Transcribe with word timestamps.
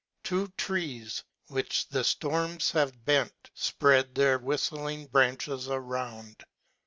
Two 0.23 0.47
trees, 0.57 1.23
which 1.49 1.87
the 1.89 1.99
ftorms 1.99 2.71
have 2.71 3.05
bent, 3.05 3.51
fpread 3.55 4.15
their 4.15 4.39
Avhiftling 4.39 5.11
branches 5.11 5.67
around. 5.69 6.43